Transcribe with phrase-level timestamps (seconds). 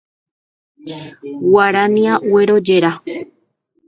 [1.53, 2.91] Guarania guerojera.